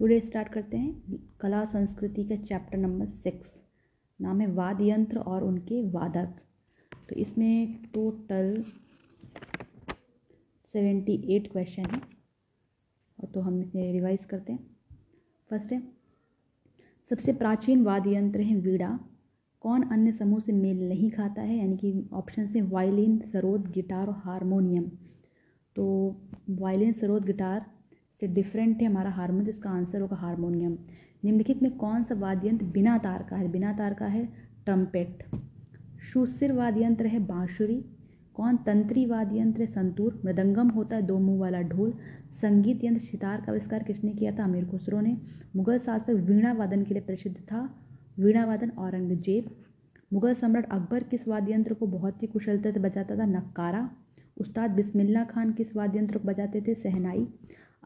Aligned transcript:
Today 0.00 0.18
start 0.20 0.48
करते 0.48 0.76
हैं 0.76 1.18
कला 1.40 1.64
संस्कृति 1.64 2.22
का 2.24 2.36
चैप्टर 2.44 2.78
नंबर 2.78 3.06
सिक्स 3.22 3.48
नाम 4.20 4.40
है 4.40 4.46
वाद्य 4.54 4.88
यंत्र 4.90 5.18
और 5.20 5.42
उनके 5.44 5.80
वादक. 5.90 6.28
तो 7.08 7.16
इसमें 7.16 7.74
टोटल 7.94 8.62
सेवेंटी 10.74 11.14
एट 11.36 11.50
क्वेश्चन 11.52 11.84
है 11.84 12.00
और 13.18 13.28
तो 13.34 13.40
हम 13.40 13.60
इसे 13.62 13.90
रिवाइज 13.92 14.24
करते 14.24 14.52
हैं. 14.52 14.58
फ़र्स्ट 15.50 15.72
है, 15.72 15.80
सबसे 17.10 17.32
प्राचीन 17.32 17.82
वाद्य 17.84 18.14
यंत्र 18.16 18.40
है 18.40 18.56
वीड़ा 18.58 18.98
कौन 19.64 19.82
अन्य 19.82 20.12
समूह 20.12 20.40
से 20.40 20.52
मेल 20.52 20.88
नहीं 20.88 21.10
खाता 21.10 21.42
है? 21.42 21.58
यानी 21.58 21.76
कि 21.76 22.08
ऑप्शन 22.12 22.46
से 22.52 22.62
वायलिन 22.62 23.18
सरोद 23.32 23.70
गिटार 23.72 24.06
और 24.06 24.14
हारमोनियम 24.24 24.88
तो 25.76 25.84
वायलिन 26.50 26.92
सरोद 26.92 27.24
गिटार 27.24 27.66
से 28.20 28.26
डिफरेंट 28.26 28.80
है 28.80 28.86
हमारा 28.86 29.10
हारमोनियम 29.10 29.46
जिसका 29.46 29.70
आंसर 29.70 30.00
होगा 30.00 30.16
हारमोनियम 30.16 30.78
निम्नलिखित 31.24 31.62
में 31.62 31.76
कौन 31.76 32.04
सा 32.04 32.14
वाद्य 32.14 32.48
यंत्र 32.48 32.64
बिना 32.64 32.98
तार 32.98 33.26
का 33.30 33.36
है? 33.36 33.48
बिना 33.48 33.72
तार 33.72 33.94
का 33.94 34.06
है 34.06 34.24
ट्रम्पेट 34.64 35.24
सुस्थिर 36.12 36.52
वाद्य 36.52 36.84
यंत्र 36.84 37.06
है 37.06 37.18
बांसुरी. 37.18 37.84
कौन 38.34 38.56
तंत्री 38.56 39.06
वाद्य 39.06 39.38
यंत्र 39.38 39.60
है? 39.60 39.66
संतूर. 39.66 40.22
मृदंगम 40.24 40.68
होता 40.68 40.96
है 40.96 41.02
दो 41.02 41.18
मुँह 41.18 41.40
वाला 41.40 41.62
ढोल. 41.62 41.92
संगीत 42.42 42.84
यंत्र 42.84 43.02
सितार 43.02 43.40
का 43.40 43.52
आविष्कार 43.52 43.82
किसने 43.82 44.12
किया 44.12 44.32
था? 44.32 44.44
अमीर 44.44 44.64
खुसरो 44.64 45.00
ने. 45.00 45.16
मुगल 45.56 45.78
शासक 45.78 46.10
वीणा 46.10 46.52
वादन 46.52 46.82
के 46.84 46.94
लिए 46.94 47.02
प्रसिद्ध 47.02 47.36
था. 47.36 47.74
वीणा 48.18 48.44
वादन 48.44 48.70
औरंगज़ेब. 48.70 49.50
मुगल 50.12 50.34
सम्राट 50.34 50.68
अकबर 50.70 51.02
किस 51.02 51.28
वाद्य 51.28 51.52
यंत्र 51.52 51.74
को 51.74 51.86
बहुत 51.86 52.22
ही 52.22 52.26
कुशलता 52.26 52.70
से 52.70 52.80
बजाता 52.80 53.16
था? 53.16 53.24
नक्कारा. 53.24 53.90
उस्ताद 54.40 54.70
बिस्मिल्ला 54.70 55.24
खान 55.24 55.52
किस 55.52 55.76
वाद्य 55.76 55.98
यंत्र 55.98 56.18
को 56.18 56.28
बजाते 56.28 56.60
थे? 56.60 56.74
सहनाई. 56.74 57.26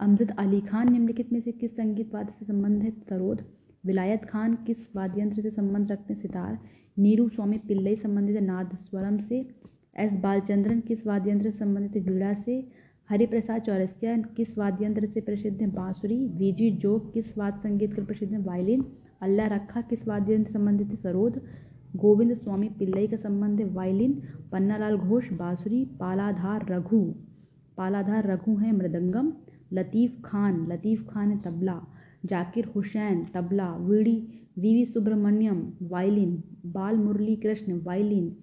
अमजद 0.00 0.30
अली 0.38 0.60
खान 0.60 0.92
निम्नलिखित 0.92 1.32
में 1.32 1.40
से 1.40 1.52
किस 1.52 1.70
संगीत 1.70 2.14
वाद्य 2.14 2.32
से 2.38 2.44
संबंधित 2.44 3.04
सरोद, 3.08 3.40
विलायत 3.86 4.24
खान 4.24 4.54
किस 4.54 4.76
वाद्य 4.96 5.20
यंत्र 5.20 5.42
से 5.42 5.50
संबंध 5.50 5.92
रखते 5.92 6.14
हैं? 6.14 6.22
सितार, 6.22 6.58
नीरू 6.98 7.28
स्वामी 7.28 7.58
पिल्लई 7.58 7.96
संबंधित 7.96 8.42
नाद 8.42 8.78
स्वरम 8.82 9.19
से, 9.19 9.48
एस 9.96 10.12
बालचंद्रन 10.12 10.80
किस 10.80 11.06
वाद्य 11.06 11.30
यंत्र 11.30 11.50
से 11.50 11.58
संबंधित 11.58 12.08
वीणा 12.08 12.34
से, 12.34 12.69
हरिप्रसाद 13.10 13.62
चौरसिया 13.62 14.16
किस 14.16 14.58
वाद्य 14.58 14.84
यंत्र 14.84 15.06
से 15.06 15.20
प्रसिद्ध 15.20 15.60
है? 15.60 15.66
बांसुरी, 15.66 16.28
वीजी 16.28 16.70
जोग 16.70 17.12
किस 17.12 17.38
वाद्य 17.38 17.58
संगीत 17.58 17.94
के 17.94 18.04
प्रसिद्ध 18.04 18.32
है? 18.32 18.38
वायलिन, 18.38 18.84
अल्लाह 19.20 19.47
रखा 19.47 19.80
किस 19.80 20.08
वाद्य 20.08 20.34
यंत्र 20.34 20.52
से 20.52 20.58
संबंधित 20.58 20.86
है? 20.86 20.97
सरोद, 20.97 21.41
गोविंद 21.97 22.34
स्वामी 22.34 22.69
पिल्लई 22.69 23.06
का 23.06 23.16
संबंध 23.16 23.60
है? 23.60 23.66
वायलिन, 23.66 24.22
पन्नालाल 24.52 24.97
घोष, 24.97 25.32
बांसुरी, 25.32 25.84
पालाधार 25.84 26.66
रघु। 26.69 27.14
पालाधार 27.76 28.26
रघु 28.26 28.56
है 28.56 28.72
mridangam 28.76 29.32
Latif 29.75 30.20
Khan 30.25 30.67
Latif 30.70 31.03
Khan 31.11 31.36
tabla, 31.44 31.80
Zakir 32.27 32.64
Hussain 32.75 33.25
tabla 33.34 33.69
वीड़ी 33.78 34.16
V 34.58 34.75
V 34.75 34.84
Subramaniam 34.86 35.62
violin, 35.91 36.42
Bal 36.75 36.97
Murali 36.97 37.36
Krishna 37.36 37.81
violin 37.84 38.34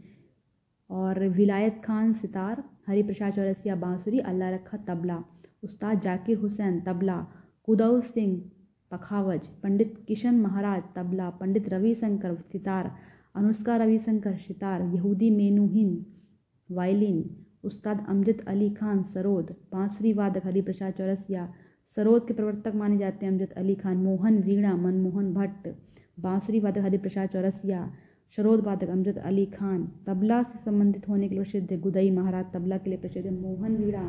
और 0.89 1.27
विलायत 1.29 1.81
खान 1.85 2.13
सितार, 2.13 2.63
हरिप्रसाद 2.87 3.33
चौरसिया 3.33 3.75
बांसुरी 3.75 4.19
अल्लाह 4.21 4.49
रखा 4.49 4.77
तबला, 4.87 5.17
उस्ताद 5.63 6.01
जाकिर 6.01 6.37
हुसैन 6.37 6.79
तबला 6.81 7.17
कुदौल 7.65 8.01
सिंह 8.03 8.41
पखावज, 8.91 9.47
पंडित 9.63 9.93
किशन 10.07 10.39
महाराज 10.41 10.83
tabla, 10.95 11.29
Pandit 11.39 11.69
Ravishankar 11.69 12.35
sitar, 12.51 12.91
Anushka 13.35 13.75
Ravishankar 13.77 14.35
sitar, 14.37 14.81
Yehudi 14.93 15.29
Menuhin 15.29 15.91
violin 16.69 17.23
उस्ताद 17.63 18.05
अमजद 18.09 18.43
अली 18.47 18.69
खान 18.71 19.01
सरोद, 19.13 19.51
बांसुरी 19.71 20.13
वादक 20.13 20.45
हरिप्रसाद 20.45 20.93
चौरसिया, 20.93 21.47
सरोद 21.97 22.27
के 22.27 22.33
प्रवर्तक 22.33 22.75
माने 22.75 22.97
जाते 22.97 23.25
हैं 23.25 23.33
अमजद 23.33 23.51
अली 23.57 23.75
खान, 23.75 23.97
मोहन 23.97 24.37
वीणा, 24.43 24.75
मनमोहन 24.77 25.33
भट्ट, 25.33 25.67
बांसुरी 26.19 26.59
वादक 26.59 26.81
हरिप्रसाद 26.81 27.29
चौरसिया, 27.29 27.81
सरोद 28.37 28.65
वादक 28.65 28.89
अमजद 28.89 29.17
अली 29.19 29.45
खान, 29.47 29.85
तबला 30.07 30.41
से 30.43 30.59
संबंधित 30.65 31.07
होने 31.09 31.27
के 31.29 31.35
लिए 31.35 31.43
प्रसिद्ध 31.43 31.79
गुदई 31.81 32.11
महाराज, 32.11 32.45
तबला 32.53 32.77
के 32.77 32.89
लिए 32.89 32.99
प्रसिद्ध 32.99 33.29
मोहन 33.31 33.75
वीणा, 33.75 34.05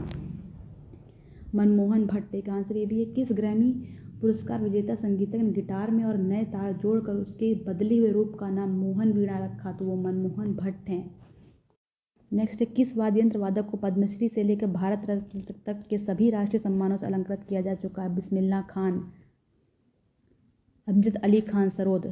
मनमोहन 1.54 2.06
भट्ट 2.06 2.34
एक 2.34 2.48
आंसर 2.50 2.76
ये 2.76 2.86
भी 2.86 2.98
है, 2.98 3.04
किस 3.14 3.28
ग्रैमी 3.32 3.72
पुरस्कार 4.20 4.60
विजेता 4.62 4.94
संगीतक 4.94 5.34
ने 5.34 5.50
गिटार 5.52 5.90
में 5.90 6.04
और 6.04 6.16
नए 6.18 6.44
तार 6.44 6.72
जोड़कर 6.72 7.12
उसके 7.12 7.54
बदले 7.64 7.98
हुए 7.98 8.10
रूप 8.10 8.36
का 8.40 8.50
नाम 8.50 8.70
मोहन 8.70 9.12
वीणा 9.12 9.38
रखा 9.38 9.72
तो 9.72 9.84
वो 9.84 9.96
मनमोहन 10.02 10.52
भट्ट 10.54 10.88
हैं। 10.88 11.04
नेक्स्ट 12.32 12.62
किस 12.74 12.96
वाद्य 12.96 13.20
यंत्र 13.20 13.38
वादक 13.38 13.68
को 13.70 13.76
पद्मश्री 13.76 14.28
से 14.28 14.42
लेकर 14.42 14.66
भारत 14.66 15.02
रत्न 15.08 15.40
तक 15.66 15.82
के 15.90 15.98
सभी 15.98 16.28
राष्ट्रीय 16.30 16.60
सम्मानों 16.60 16.96
से 16.96 17.06
अलंकृत 17.06 17.44
किया 17.48 17.60
जा 17.60 17.74
चुका 17.74 18.02
है? 18.02 18.14
बिस्मिल्ला 18.14 18.60
खान, 18.62 19.00
अमजद 20.88 21.16
अली 21.16 21.40
खान 21.40 21.70
सरोद, 21.70 22.06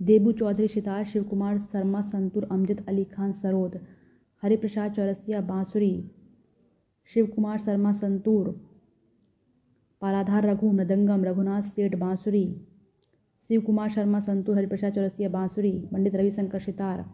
देबू 0.00 0.32
चौधरी 0.32 0.68
सितार 0.68 1.04
शिव 1.04 1.22
कुमार 1.24 1.58
शर्मा, 1.72 2.00
संतूर 2.02 2.48
अमजद 2.52 2.84
अली 2.88 3.04
खान 3.04 3.32
सरोद, 3.32 3.78
हरिप्रसाद 4.42 4.92
चौरसिया, 4.92 5.40
बांसुरी 5.42 5.92
शिव 7.14 7.26
कुमार 7.26 7.58
शर्मा, 7.58 7.92
संतूर, 7.92 8.50
पालाधार 10.02 10.46
रघु, 10.46 10.72
मृदंगम, 10.72 11.24
रघुनाथ 11.24 11.62
सेठ, 11.68 11.94
बांसुरी 11.96 12.44
शिव 13.50 13.60
कुमार 13.60 13.90
शर्मा, 13.90 14.20
संतूर, 14.20 14.56
हरिप्रसाद 14.56 14.94
चौरसिया, 14.94 15.28
बांसुरी, 15.28 15.72
पंडित 15.92 16.14
रविशंकर 16.14 16.60
सितार। 16.60 17.04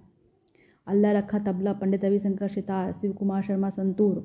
अल्लाह 0.87 1.13
रखा 1.13 1.39
तबला, 1.39 1.73
पंडित 1.73 2.05
रविशंकर 2.05 2.49
सितार 2.49 2.93
शिव 2.93 3.13
कुमार 3.13 3.43
शर्मा 3.43 3.71
संतूर, 3.71 4.19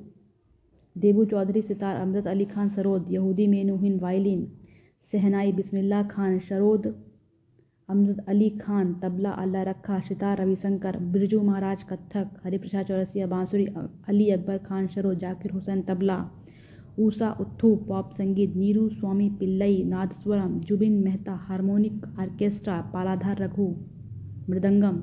देबू 0.96 1.24
Chaudhuri 1.24 1.62
sitar, 1.62 1.96
Amjad 1.96 2.26
Ali 2.28 2.44
Khan 2.44 2.68
sarod, 2.68 3.06
Yehudi 3.10 3.46
Menuhin 3.46 3.98
violin, 4.00 4.44
shehnai 5.12 5.52
Bismillah 5.52 6.02
Khan 6.10 6.38
sarod 6.48 6.94
Amjad 7.88 8.20
Ali 8.28 8.48
Khan 8.58 8.92
tabla, 8.94 9.30
Allah 9.42 9.62
Rakha 9.62 9.98
sitar 10.00 10.40
Ravishankar, 10.40 10.98
Birju 11.12 11.40
Maharaj 11.42 11.82
Kathak, 11.82 12.28
Hariprasad 12.44 12.86
Chaurasia 12.86 13.26
bansuri 13.26 13.66
Ali 14.08 14.28
Akbar 14.30 14.58
Khan 14.58 14.86
sarod 14.88 15.18
Zakir 15.18 15.52
Hussain 15.52 15.82
tabla, 15.82 16.18
Usha 16.98 17.30
Uthup 17.40 17.74
pop 17.88 18.12
संगीत, 18.12 18.54
Neeru 18.56 18.88
Swami 18.88 19.28
Pillai, 19.40 19.82
nadaswaram, 19.84 20.58
Zubin 20.60 21.02
Mehta 21.02 21.34
harmonic 21.48 22.04
orchestra 22.18 22.80
पालाधार 22.92 23.42
Raghu, 23.42 23.68
mridangam 24.50 25.02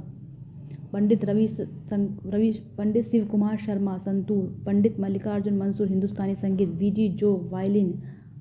पंडित 0.94 1.26
रवि 1.26 1.46
रवि, 1.92 2.52
पंडित 2.78 3.06
शिव 3.06 3.26
कुमार 3.26 3.58
शर्मा, 3.58 3.98
संतूर, 4.00 4.46
पंडित 4.66 5.00
मल्लिकार्जुन 5.00 5.58
मंसूर, 5.58 5.88
हिंदुस्तानी 5.88 6.36
संगीत, 6.36 6.70
V G 6.70 7.08
Jog 7.16 7.36
violin, 7.52 7.94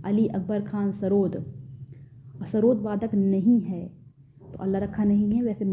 Ali 0.04 0.26
Akbar 0.28 0.60
Khan, 0.62 0.92
sarod. 0.92 1.36
Sarod 2.52 2.80
वादक 2.82 3.14
नहीं 3.16 3.60
है 3.62 3.86
तो 4.42 4.58
अल्लाह 4.58 4.82
रखा 4.82 5.04
नहीं 5.04 5.30
है, 5.32 5.42
वैसे 5.42 5.64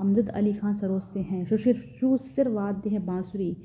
अमजद 0.00 0.28
अली 0.30 0.52
खान 0.54 0.76
सरोद 0.76 1.02
से 1.12 1.20
हैं। 1.22 1.44
सुशिर 1.46 2.48
वाद्य 2.50 2.90
है 2.90 2.98
बांसुरी, 3.06 3.56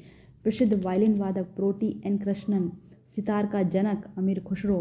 प्रसिद्ध 0.45 0.73
वायलिन 0.83 1.17
वादक 1.19 1.45
प्रोटी 1.55 2.01
एन 2.05 2.17
कृष्णन, 2.17 2.69
सितार 3.15 3.45
का 3.45 3.63
जनक 3.69 4.03
अमीर 4.17 4.39
Khusro. 4.41 4.79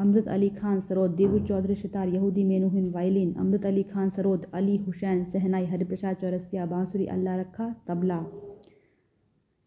Amjad 0.00 0.28
Ali 0.28 0.48
Khan 0.48 0.80
sarod 0.80 1.10
Debu 1.10 1.38
Chaudhuri 1.38 1.74
sitar, 1.74 2.08
Yehudi 2.08 2.44
Menuhin 2.44 2.90
violin, 2.90 3.32
Amjad 3.34 3.66
Ali 3.66 3.82
Khan 3.82 4.10
sarod, 4.10 4.46
Ali 4.54 4.76
Hussain, 4.76 5.24
shehnai 5.24 5.66
Hariprasad 5.66 6.16
Chaurasia, 6.16 6.66
bansuri 6.66 7.06
Allah 7.06 7.40
Rakha, 7.40 7.74
tabla. 7.88 8.20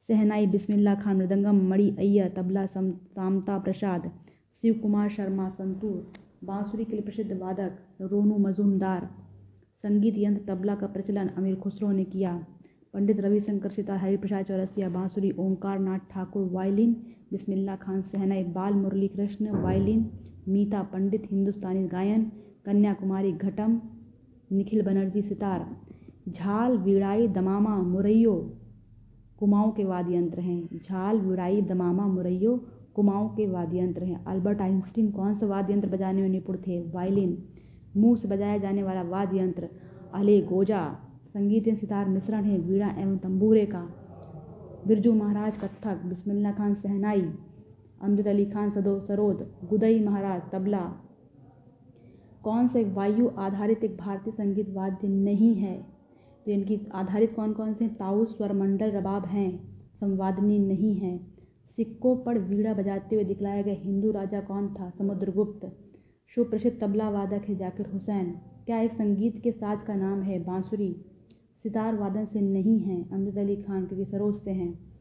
सहनाई 0.09 0.47
बिस्मिल्ला 0.47 0.95
खान 0.95 1.17
मृदंगम 1.17 1.61
मणि 1.69 1.95
अय्यर, 1.99 2.33
तबला 2.37 2.65
सामता 2.65 3.57
प्रसाद। 3.59 4.11
शिव 4.61 4.73
कुमार 4.73 5.09
शर्मा 5.09 5.49
संतूर, 5.49 6.11
बांसुरी 6.43 6.85
के 6.85 6.91
लिए 6.91 7.01
प्रसिद्ध 7.01 7.31
वादक, 7.31 7.77
रोनू 8.01 8.37
मजूमदार। 8.37 9.09
संगीत 9.83 10.13
यंत्र, 10.17 10.55
तबला 10.55 10.75
का 10.75 10.87
प्रचलन, 10.87 11.27
अमीर 11.27 11.55
खुसरो 11.55 11.91
ने 11.91 12.03
किया। 12.05 12.45
पंडित 12.93 13.19
रविशंकर 13.19 13.69
सितार 13.69 13.97
हरिप्रसाद 13.97 14.45
चौरसिया, 14.45 14.89
बांसुरी 14.89 15.31
ओंकार 15.39 15.79
नाथ 15.79 15.99
ठाकुर, 16.11 16.49
वायलिन 16.51 16.93
बिस्मिल्ला 17.31 17.75
खान 17.75 18.01
सहनाई 18.01 18.43
बाल 18.43 18.73
मुरली 18.73 19.07
कृष्ण 19.07 19.61
वायलिन, 19.61 20.09
मीता 20.47 20.81
पंडित, 20.81 21.27
हिंदुस्तानी 21.31 21.87
गायन, 21.87 22.31
कन्याकुमारी 22.65 23.31
घटम, 23.31 23.81
निखिल 24.51 24.81
बनर्जी 24.81 25.21
सितार। 25.21 25.65
झाल, 26.29 26.77
विड़ाई, 26.77 27.27
दमामा, 27.27 27.77
मुरैयो, 27.77 28.53
कुमाऊं 29.39 29.71
के 29.71 29.85
वाद्य 29.85 30.15
यंत्र 30.15 30.39
हैं। 30.39 30.69
झाल, 30.75 31.17
विड़ाई, 31.17 31.61
दमामा, 31.61 32.07
मुरैयो, 32.07 32.65
कुमाऊं 32.95 33.29
के 33.29 33.47
वाद्य 33.47 33.79
यंत्र 33.79 34.03
हैं। 34.03 34.25
अल्बर्ट 34.25 34.61
आइंस्टीन, 34.61 35.11
कौन 35.11 35.35
सा 35.35 35.45
वाद्य 35.45 35.73
यंत्र 35.73 35.89
बजाने 35.89 36.21
में 36.21 36.29
निपुण 36.29 36.57
थे? 36.57 36.91
वायलिन। 36.91 37.37
मुँह 37.97 38.15
से 38.15 38.27
बजाया 38.27 38.57
जाने 38.57 38.83
वाला 38.83 39.01
वाद्य 39.01 39.39
यंत्र, 39.39 39.69
अले 40.13 40.41
गोजा। 40.41 41.09
संगीत 41.33 41.79
सितार 41.79 42.09
मिश्रण 42.09 42.43
है, 42.43 42.57
वीणा 42.59 42.95
एवं 42.99 43.17
तंबूरे 43.17 43.65
का। 43.65 43.89
बिरजू 44.87 45.13
महाराज 45.13 45.57
कत्थक 45.57 46.01
बिस्मिल्ला 46.05 46.51
खान 46.51 46.75
सहनाई, 46.75 47.21
अमजद 48.01 48.27
अली 48.27 48.45
खान 48.45 48.71
सदो 48.71 48.99
सरोद, 48.99 49.53
गुदई 49.69 49.99
महाराज 49.99 50.41
तबला। 50.51 50.93
कौन 52.43 52.67
से 52.67 52.83
वायु 52.83 53.29
आधारित 53.37 53.83
एक 53.83 53.97
भारतीय 53.97 54.33
संगीत 54.33 54.69
वाद्य 54.69 55.07
नहीं 55.07 55.55
है? 55.55 55.85
तो 56.45 56.51
इनकी 56.51 56.79
आधारित 56.93 57.35
कौन 57.35 57.53
कौन 57.53 57.73
से? 57.73 57.87
ताऊ 57.87 58.25
स्वरमंडल 58.25 58.91
रबाब 58.91 59.25
हैं, 59.25 59.77
संवादनी 59.99 60.59
नहीं 60.59 60.95
है। 60.95 61.17
सिक्कों 61.75 62.15
पर 62.17 62.37
वीड़ा 62.37 62.73
बजाते 62.73 63.15
हुए 63.15 63.25
दिखलाया 63.25 63.61
गया 63.61 63.73
हिंदू 63.73 64.11
राजा 64.11 64.41
कौन 64.41 64.67
था? 64.67 64.89
समुद्रगुप्त। 64.89 65.65
सुप्रसिद्ध 66.35 66.79
तबला 66.81 67.09
वादक 67.09 67.41
है 67.49 67.55
जाकिर 67.55 67.85
हुसैन। 67.85 68.31
क्या 68.65 68.81
इस 68.81 68.91
संगीत 68.91 69.41
के 69.43 69.51
साज 69.51 69.79
का 69.87 69.95
नाम 69.95 70.21
है 70.21 70.43
बांसुरी? 70.43 71.05
सितार 71.63 71.95
वादन 71.95 72.25
से 72.25 72.41
नहीं 72.41 72.79
हैं, 72.79 73.09
अमजद 73.09 73.37
अली 73.37 73.55
खान, 73.55 73.85
क्योंकि 73.85 74.11
सरोज 74.11 74.41
से 74.41 74.51
हैं। 74.51 74.93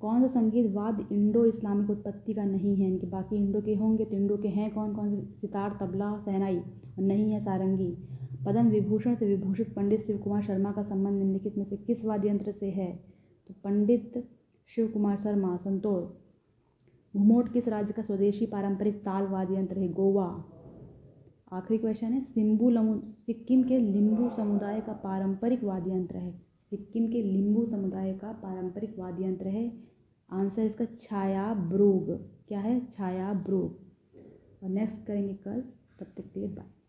कौन 0.00 0.22
सा 0.22 0.26
संगीत 0.26 0.72
वाद 0.72 1.08
इंडो 1.12 1.44
इस्लामिक 1.44 1.90
उत्पत्ति 1.90 2.34
का 2.34 2.44
नहीं 2.44 2.76
है? 2.76 2.88
इनके 2.88 3.06
बाकी 3.06 3.36
इंडो 3.36 3.60
के 3.60 3.74
होंगे 3.74 4.04
तो 4.04 4.16
इंडो 4.16 4.36
के 4.36 4.48
हैं 4.48 4.74
कौन? 4.74 4.94
कौन 4.94 5.10
से? 5.10 5.22
सितार, 5.40 5.78
तबला, 5.80 6.18
सहनाई, 6.18 6.56
और 6.56 7.02
नहीं 7.02 7.30
है 7.32 7.40
सारंगी। 7.40 7.96
पद्म 8.46 8.68
विभूषण 8.68 9.14
से 9.14 9.26
विभूषित 9.26 9.74
पंडित 9.74 10.06
शिव 10.06 10.18
कुमार 10.18 10.42
शर्मा 10.42 10.72
का 10.72 10.82
संबंध 10.82 11.18
निम्नलिखित 11.18 11.58
में 11.58 11.64
से 11.64 11.76
किस 11.76 12.04
वाद्य 12.04 12.28
यंत्र 12.28 12.52
से 12.52 12.70
है? 12.70 13.00
तो 13.48 13.54
पंडित 13.64 14.28
शिव 14.74 14.86
कुमार 14.86 15.16
शर्मा 15.16 15.56
संतोर 15.56 16.20
घुमोट 17.16 17.52
किस 17.52 17.68
राज्य 17.68 17.92
का 17.92 18.02
स्वदेशी 18.02 18.46
पारंपरिक 18.46 18.94
ताल 18.94 19.26
वाद्य 19.26 19.54
यंत्र 19.54 19.78
है? 19.78 19.92
गोवा। 19.92 20.44
आखिरी 21.52 21.78
क्वेश्चन 21.78 22.12
है 22.12 22.20
सिम्बू 22.24 22.70
सिक्किम 23.26 23.62
के 23.62 23.78
लिंबू 23.78 24.28
समुदाय 24.36 24.80
का 24.80 24.92
पारंपरिक 24.92 25.64
वाद्य 25.64 25.90
यंत्र 25.90 26.16
है। 26.16 26.32
सिक्किम 26.70 27.08
के 27.08 27.22
लिंबू 27.22 27.64
समुदाय 27.66 28.12
का 28.14 28.32
पारंपरिक 28.32 28.98
वाद्य 28.98 29.24
यंत्र 29.24 29.48
है। 29.48 29.66
आंसर 30.28 30.62
इसका 30.62 30.84
छाया 31.02 31.52
ब्रोग 31.54 32.10
क्या 32.48 32.60
है? 32.60 32.78
छाया 32.86 33.32
ब्रोग 33.34 34.62
और 34.62 34.68
नेक्स्ट 34.70 35.06
करेंगे 35.06 35.34
कल, 35.34 35.60
तब 36.00 36.06
तक 36.16 36.32
के 36.34 36.40
लिए 36.40 36.48
बाय 36.48 36.83